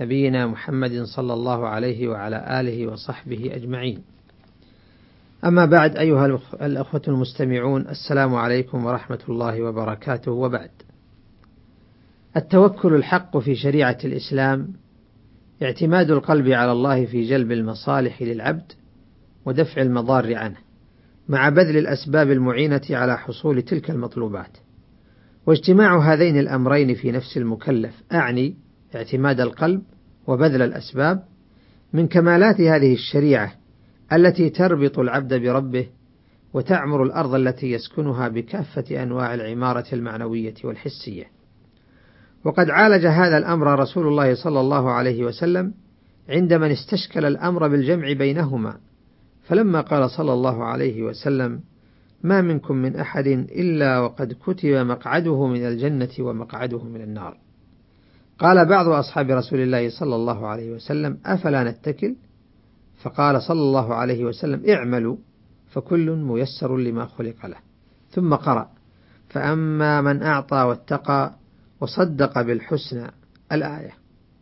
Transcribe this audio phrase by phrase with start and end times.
[0.00, 4.02] نبينا محمد صلى الله عليه وعلى آله وصحبه أجمعين.
[5.44, 10.70] أما بعد أيها الأخوة المستمعون السلام عليكم ورحمة الله وبركاته وبعد.
[12.36, 14.68] التوكل الحق في شريعة الإسلام
[15.62, 18.72] اعتماد القلب على الله في جلب المصالح للعبد
[19.46, 20.56] ودفع المضار عنه
[21.28, 24.56] مع بذل الأسباب المعينة على حصول تلك المطلوبات.
[25.46, 28.54] واجتماع هذين الأمرين في نفس المكلف أعني
[28.96, 29.82] اعتماد القلب
[30.26, 31.24] وبذل الأسباب
[31.92, 33.52] من كمالات هذه الشريعة
[34.12, 35.86] التي تربط العبد بربه
[36.54, 41.24] وتعمر الأرض التي يسكنها بكافة أنواع العمارة المعنوية والحسية.
[42.44, 45.74] وقد عالج هذا الأمر رسول الله صلى الله عليه وسلم
[46.28, 48.76] عندما استشكل الأمر بالجمع بينهما،
[49.42, 51.60] فلما قال صلى الله عليه وسلم:
[52.22, 57.41] ما منكم من أحد إلا وقد كتب مقعده من الجنة ومقعده من النار.
[58.38, 62.14] قال بعض أصحاب رسول الله صلى الله عليه وسلم: أفلا نتكل؟
[63.02, 65.16] فقال صلى الله عليه وسلم: اعملوا
[65.70, 67.56] فكل ميسر لما خلق له.
[68.10, 68.70] ثم قرأ:
[69.28, 71.34] فأما من أعطى واتقى
[71.80, 73.10] وصدق بالحسنى
[73.52, 73.94] الآية.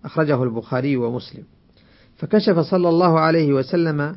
[0.05, 1.45] أخرجه البخاري ومسلم.
[2.17, 4.17] فكشف صلى الله عليه وسلم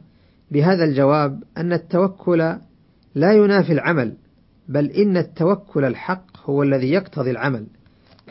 [0.52, 2.38] بهذا الجواب أن التوكل
[3.16, 4.14] لا ينافي العمل
[4.68, 7.68] بل إن التوكل الحق هو الذي يقتضي العمل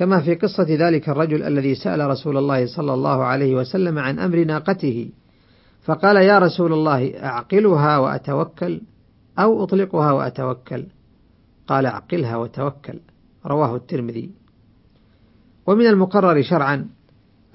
[0.03, 4.45] كما في قصة ذلك الرجل الذي سأل رسول الله صلى الله عليه وسلم عن أمر
[4.45, 5.11] ناقته
[5.83, 8.81] فقال يا رسول الله أعقلها وأتوكل
[9.39, 10.87] أو أطلقها وأتوكل؟
[11.67, 13.01] قال أعقلها وتوكل
[13.47, 14.31] رواه الترمذي.
[15.67, 16.87] ومن المقرر شرعا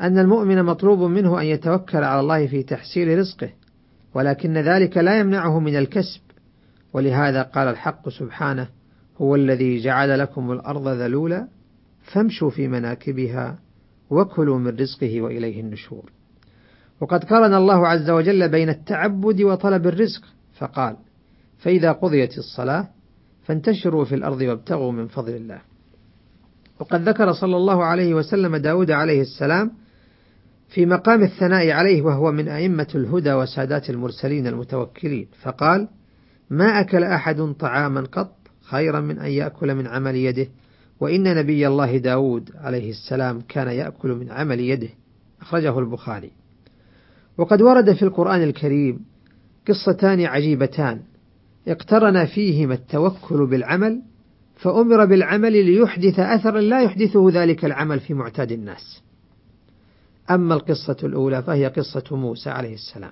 [0.01, 3.49] أن المؤمن مطلوب منه أن يتوكل على الله في تحصيل رزقه
[4.13, 6.21] ولكن ذلك لا يمنعه من الكسب.
[6.93, 8.67] ولهذا قال الحق سبحانه
[9.21, 11.56] هو الذي جعل لكم الأرض ذلولا
[12.13, 13.59] فامشوا في مناكبها
[14.09, 16.11] وكلوا من رزقه وإليه النشور.
[17.01, 20.21] وقد قارن الله عز وجل بين التعبد وطلب الرزق
[20.59, 20.95] فقال
[21.57, 22.87] فإذا قضيت الصلاة
[23.43, 25.61] فانتشروا في الأرض وابتغوا من فضل الله.
[26.79, 29.71] وقد ذكر صلى الله عليه وسلم داود عليه السلام
[30.69, 35.87] في مقام الثناء عليه وهو من أئمة الهدى وسادات المرسلين المتوكلين فقال
[36.49, 40.47] ما أكل أحد طعاما قط خيرا من أن يأكل من عمل يده
[40.99, 44.89] وإن نبي الله داود عليه السلام كان يأكل من عمل يده
[45.41, 46.31] أخرجه البخاري.
[47.37, 48.99] وقد ورد في القرآن الكريم
[49.67, 51.01] قصتان عجيبتان.
[51.67, 54.01] اقترن فيهما التوكل بالعمل
[54.55, 59.01] فأمر بالعمل ليحدث أثرا لا يحدثه ذلك العمل في معتاد الناس.
[60.31, 63.11] أما القصة الأولى فهي قصة موسى عليه السلام.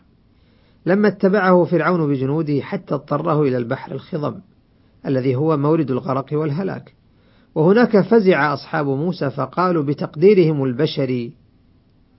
[0.86, 4.40] لما اتبعه فرعون بجنوده حتى اضطره إلى البحر الخضم
[5.06, 6.94] الذي هو مورد الغرق والهلاك.
[7.56, 11.34] وهناك فزع أصحاب موسى فقالوا بتقديرهم البشري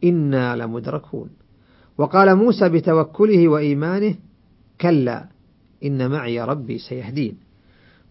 [0.04, 1.30] إنا لمدركون.
[1.98, 4.14] وقال موسى بتوكله وإيمانه
[4.80, 5.24] كلا
[5.84, 7.36] إن معي ربي سيهدين.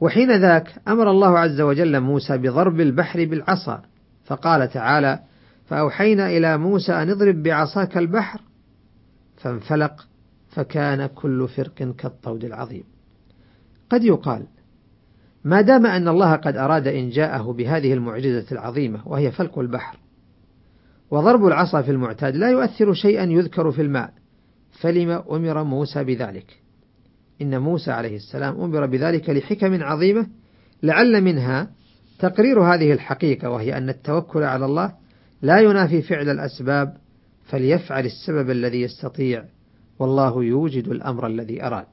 [0.02, 3.82] وحين ذاك أمر الله عز وجل موسى بضرب البحر بالعصا
[4.26, 5.20] فقال تعالى
[5.66, 8.42] فأوحينا إلى موسى أن اضرب بعصاك البحر.
[9.38, 10.08] فانفلق
[10.50, 12.84] فكان كل فرق كالطود العظيم.
[13.90, 14.46] قد يقال
[15.46, 19.98] ما دام أن الله قد أراد إنجاءه بهذه المعجزة العظيمة وهي فلق البحر
[21.12, 24.14] وضرب العصا في المعتاد لا يؤثر شيئا يذكر في الماء.
[24.72, 26.46] فلما أمر موسى بذلك؟
[27.42, 30.28] إن موسى عليه السلام أمر بذلك لحكم عظيمة
[30.84, 31.72] لعل منها
[32.20, 34.94] تقرير هذه الحقيقة وهي أن التوكل على الله
[35.42, 36.98] لا ينافي فعل الأسباب
[37.46, 39.44] فليفعل السبب الذي يستطيع
[40.00, 41.88] والله يوجد الأمر الذي أراد.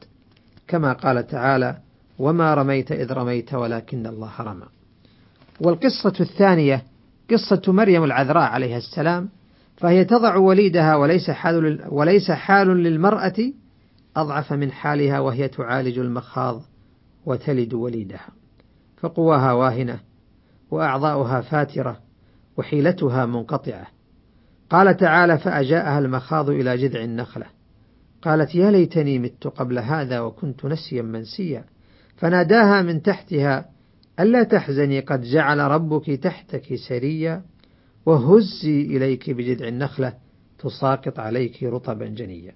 [0.69, 1.79] كما قال تعالى
[2.19, 4.67] وما رميت إذ رميت ولكن الله رمى.
[5.61, 6.83] والقصة الثانية
[7.31, 9.29] قصة مريم العذراء عليها السلام
[9.77, 13.53] فهي تضع وليدها وليس حال وليس حال للمرأة
[14.17, 16.63] أضعف من حالها وهي تعالج المخاض
[17.27, 18.29] وتلد وليدها.
[18.97, 20.01] فقواها واهنة
[20.71, 22.01] وأعضاؤها فاترة
[22.57, 23.87] وحيلتها منقطعة.
[24.73, 27.47] قال تعالى فأجاءها المخاض إلى جذع النخلة
[28.23, 31.65] قالت يا ليتني مت قبل هذا وكنت نسيا منسيا
[32.23, 33.69] فناداها من تحتها
[34.21, 37.43] ألا تحزني قد جعل ربك تحتك سريا
[38.07, 40.15] وهزي إليك بجذع النخلة
[40.59, 42.55] تساقط عليك رطبا جنيا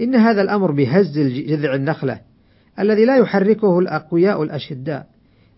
[0.00, 2.20] إن هذا الأمر بهز جذع النخلة
[2.78, 5.06] الذي لا يحركه الأقوياء الأشداء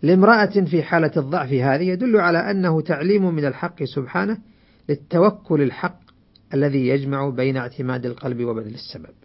[0.02, 4.38] لامرأة في حالة الضعف هذه يدل على أنه تعليم من الحق سبحانه
[4.88, 6.00] للتوكل الحق
[6.54, 9.21] الذي يجمع بين اعتماد القلب وبذل السبب.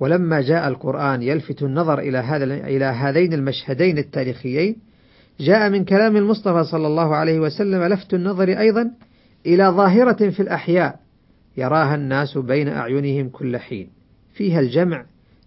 [0.00, 4.76] ولما جاء القرآن يلفت النظر إلى هذا إلى هذين المشهدين التاريخيين
[5.40, 8.90] جاء من كلام المصطفى صلى الله عليه وسلم لفت النظر أيضا
[9.46, 11.00] إلى ظاهرة في الأحياء
[11.56, 13.88] يراها الناس بين أعينهم كل حين.
[14.34, 15.04] فيها الجمع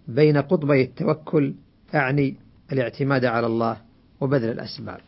[0.08, 1.54] بين قطبي التوكل
[1.94, 2.36] أعني
[2.72, 3.76] الاعتماد على الله
[4.20, 4.98] وبذل الأسباب.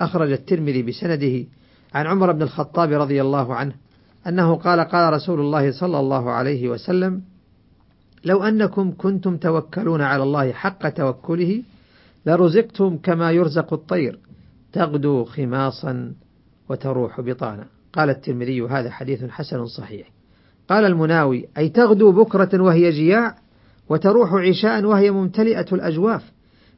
[0.00, 1.44] أخرج الترمذي بسنده
[1.94, 3.72] عن عمر بن الخطاب رضي الله عنه
[4.26, 7.22] أنه قال قال رسول الله صلى الله عليه وسلم
[8.24, 11.62] لو أنكم كنتم توكلون على الله حق توكله
[12.26, 14.18] لرزقتم كما يرزق الطير.
[14.72, 16.12] تغدو خماصا
[16.68, 20.10] وتروح بطانا قال الترمذي هذا حديث حسن صحيح.
[20.68, 23.36] قال المناوي أي تغدو بكرة وهي جياع
[23.88, 26.32] وتروح عشاء وهي ممتلئة الأجواف.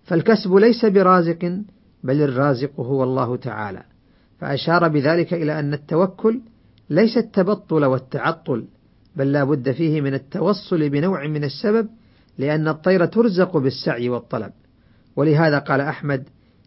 [0.04, 1.62] فالكسب ليس برازق
[2.04, 3.82] بل الرازق هو الله تعالى.
[4.40, 6.40] فأشار بذلك إلى أن التوكل
[6.90, 8.64] ليس التبطل والتعطل.
[9.16, 11.88] بل لا بد فيه من التوصل بنوع من السبب
[12.38, 14.52] لأن الطير ترزق بالسعي والطلب.
[15.16, 16.24] ولهذا قال أحمد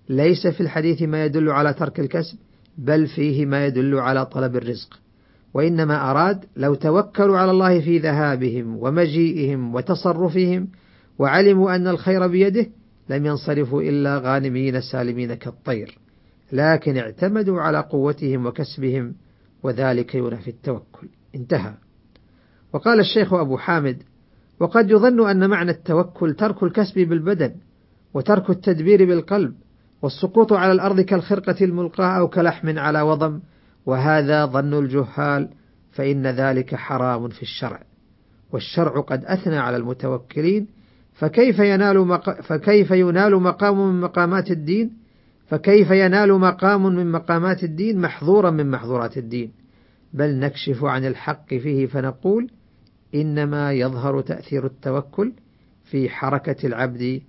[0.10, 2.38] ليس في الحديث ما يدل على ترك الكسب
[2.78, 5.00] بل فيه ما يدل على طلب الرزق.
[5.54, 10.68] وإنما أراد لو توكلوا على الله في ذهابهم ومجيئهم وتصرفهم
[11.20, 12.68] وعلموا أن الخير بيده
[13.10, 15.98] لم ينصرفوا إلا غانمين سالمين كالطير.
[16.52, 19.16] لكن اعتمدوا على قوتهم وكسبهم
[19.64, 21.08] وذلك ينافي التوكل.
[21.36, 21.85] انتهى.
[22.76, 24.04] وقال الشيخ أبو حامد
[24.60, 27.56] وقد يظن أن معنى التوكل ترك الكسب بالبدن
[28.14, 29.54] وترك التدبير بالقلب
[30.02, 33.40] والسقوط على الأرض كالخرقة الملقاة أو كلحم على وضم
[33.86, 35.50] وهذا ظن الجهال
[35.92, 37.84] فإن ذلك حرام في الشرع.
[38.52, 40.68] والشرع قد أثنى على المتوكلين
[41.14, 42.42] فكيف ينال مق...
[42.42, 44.92] فكيف ينال مقام من مقامات الدين؟
[45.48, 49.52] فكيف ينال مقام من مقامات الدين محظورا من محظورات الدين؟
[50.14, 52.50] بل نكشف عن الحق فيه فنقول
[53.16, 55.32] إنما يظهر تأثير التوكل
[55.84, 57.22] في حركة العبد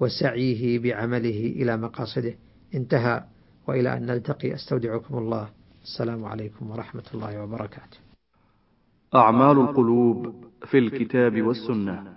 [0.00, 2.34] وسعيه بعمله إلى مقاصده.
[2.74, 3.24] انتهى
[3.66, 4.54] وإلى أن نلتقي.
[4.54, 5.48] أستودعكم الله.
[5.82, 7.98] السلام عليكم ورحمة الله وبركاته.
[9.14, 10.34] أعمال القلوب
[10.66, 12.16] في الكتاب والسنة.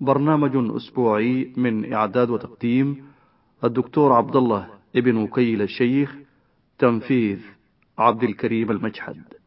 [0.00, 3.04] برنامج أسبوعي من إعداد وتقديم
[3.64, 6.16] الدكتور عبد الله ابن وكيل الشيخ
[6.78, 7.38] تنفيذ
[7.98, 9.39] عبد الكريم المجحد.